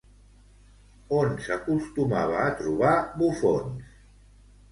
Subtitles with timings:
[1.17, 3.95] On s'acostumava a trobar bufons?